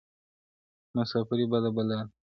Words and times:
•مساپري 0.95 1.45
بده 1.51 1.69
بلا 1.75 1.97
ده- 2.01 2.07